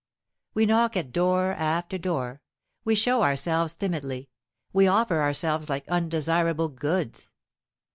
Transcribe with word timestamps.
We 0.55 0.65
knock 0.65 0.97
at 0.97 1.11
door 1.11 1.51
after 1.51 1.99
door, 1.99 2.41
we 2.83 2.95
show 2.95 3.21
ourselves 3.21 3.75
timidly, 3.75 4.29
we 4.73 4.87
offer 4.87 5.21
ourselves 5.21 5.69
like 5.69 5.87
undesirable 5.87 6.69
goods. 6.69 7.31